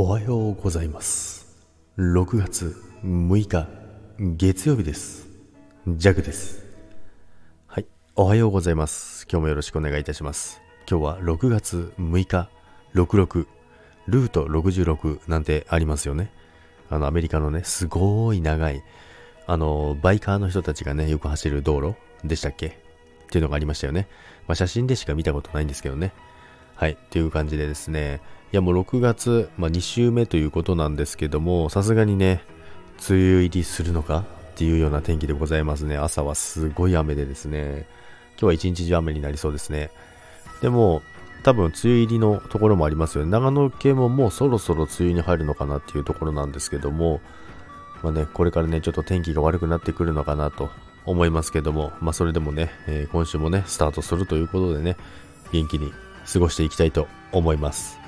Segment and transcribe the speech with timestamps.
[0.00, 1.58] おはようございます。
[1.98, 3.66] 6月6日
[4.20, 5.26] 月曜日です。
[5.88, 6.64] ジャグです。
[7.66, 9.26] はいおはようございます。
[9.28, 10.60] 今日もよろしくお願いいたします。
[10.88, 12.48] 今日は6月6日
[12.94, 13.48] 66
[14.06, 16.30] ルート66なんてありますよね。
[16.90, 18.84] あのアメリカのねすごい長い
[19.48, 22.68] あのバイカーの人たちがねよく走る道路でしたっけ？
[22.68, 22.70] っ
[23.30, 24.06] ていうのがありましたよね。
[24.46, 26.12] まあ写真でしか見たことないんですけどね。
[26.76, 32.42] はいっていう感じでですねいやもう6月、まあ、2週目ということなんですけども、さすがにね、
[33.08, 35.98] 梅雨入りするのかっていうような天気でございますね。
[35.98, 37.86] 朝はすごい雨でですね、
[38.32, 39.90] 今日は一日中雨になりそうですね。
[40.62, 41.02] でも、
[41.42, 43.30] 多分梅雨入りのところもありますよね。
[43.30, 47.20] 長野県ももうそろそろ梅雨に入るのかなっていうところなんですけども、
[48.02, 50.70] まあね、これからね、ちょっと天気が悪くなってくるのかなと
[51.04, 54.96] 思いますけども、まあそれでもね、えー、今週もね、スタートするということでね、
[55.52, 55.92] 元気に
[56.32, 58.07] 過ごしていきたいと思います。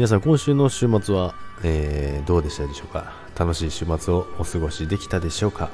[0.00, 3.12] 皆さん今週の週末は、えー、どうでしたでしょうか？
[3.38, 5.68] 楽しい週末をお過ごしできたでしょうか？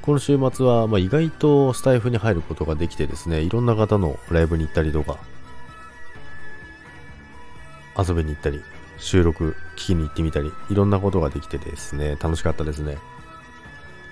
[0.00, 5.18] この週末は、まあ、意外とスタイフに入ることができてですねいろんな方のライブに行ったりとか
[7.98, 8.62] 遊びに行ったり
[8.96, 12.96] 収録聞きに行ってみたりいろんなことができてですね楽しかったですね。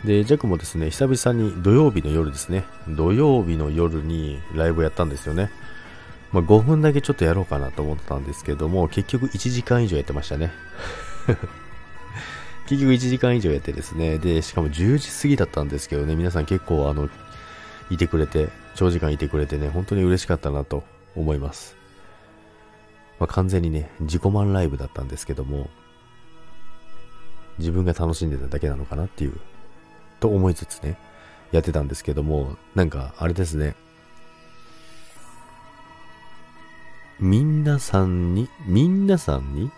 [0.04, 5.50] で、ジャックもですね、久々に土曜日の夜ですね、土曜日の夜にライブやったんですよね。
[6.32, 10.52] まあ、5分だけちょっとやろうかなと思ったんですけども、結局1時間以上やってましたね。
[12.68, 17.08] 結局1時間以上やってですね、で、しかも10時過ぎだったんですけどね、皆さん結構あの、
[17.90, 20.84] いてくれて、長時間いてくれてね、本当に嬉しかったなと
[21.16, 21.76] 思います。
[23.18, 25.70] まあ、完全にね、自己満ライブだったんですけども、
[27.58, 29.40] 自分が楽しんでただけなのかなっていう、
[30.20, 30.98] と思いつつね、
[31.52, 33.74] やってたんですけども、なんかあれですね、
[37.20, 39.70] みんなさんに、みんなさんに？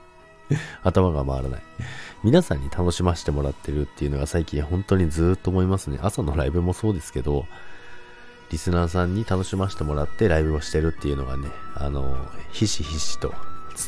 [0.82, 1.62] 頭が回らない。
[2.22, 5.98] 皆さんに楽しませてもらってるっていうのが最近本当にずっと思いますね。
[6.02, 7.46] 朝のライブもそうですけど、
[8.50, 12.16] リスナーさんに楽しませてもらってライブをしてるっていうのがね、あの、
[12.50, 13.32] ひしひしと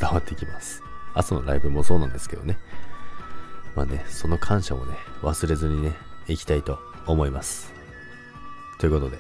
[0.01, 0.83] 伝わってきます。
[1.15, 2.59] 朝のライブもそうなんですけどね。
[3.75, 5.93] まあね、その感謝もね、忘れずにね、
[6.27, 7.73] 行きたいと思います。
[8.79, 9.19] ということで、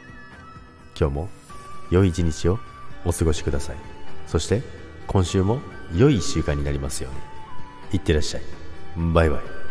[0.98, 1.28] 今日も
[1.90, 2.58] 良い一日を
[3.04, 3.76] お過ごしください。
[4.26, 4.62] そして
[5.06, 5.60] 今週も
[5.94, 7.18] 良い1週間になりますように。
[7.94, 8.42] いってらっしゃい。
[9.12, 9.61] バイバイ。